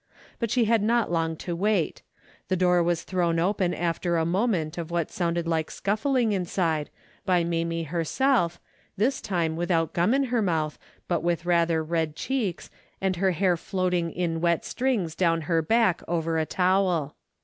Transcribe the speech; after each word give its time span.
But 0.39 0.49
she 0.49 0.65
had 0.65 0.81
not 0.81 1.11
long 1.11 1.35
to 1.45 1.55
wait. 1.55 2.01
The 2.47 2.55
door 2.55 2.81
was 2.81 3.03
thrown 3.03 3.37
open 3.37 3.71
after 3.71 4.17
a 4.17 4.25
moment 4.25 4.79
of 4.79 4.89
what 4.89 5.11
sounded 5.11 5.47
like 5.47 5.69
scuffling 5.69 6.31
inside, 6.31 6.89
by 7.23 7.43
Mamie 7.43 7.83
herself, 7.83 8.59
this 8.97 9.21
time 9.21 9.55
without 9.55 9.93
gum 9.93 10.15
in 10.15 10.23
her 10.33 10.41
mouth, 10.41 10.79
but 11.07 11.21
with 11.21 11.45
rather 11.45 11.83
red 11.83 12.15
cheeks 12.15 12.71
and 12.99 13.17
her 13.17 13.33
hair 13.33 13.55
floating 13.55 14.09
in 14.09 14.41
wet 14.41 14.65
strings 14.65 15.13
down 15.13 15.41
her 15.41 15.61
back 15.61 16.01
over 16.07 16.39
a 16.39 16.47
towel. 16.47 17.15